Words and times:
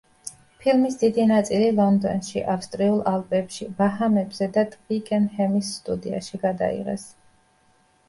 ფილმის 0.61 0.95
დიდი 1.01 1.25
ნაწილი 1.31 1.67
ლონდონში, 1.81 2.41
ავსტრიულ 2.55 3.05
ალპებში, 3.13 3.69
ბაჰამებზე 3.83 4.51
და 4.59 4.67
ტვიკენჰემის 4.75 5.73
სტუდიაში 5.79 6.45
გადაიღეს. 6.51 7.11